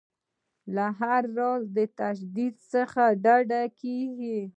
له 0.75 0.85
هر 0.99 1.21
راز 1.37 1.63
تشدد 1.97 2.53
څخه 2.73 3.03
ډډه 3.23 3.61
کیږي. 3.79 4.39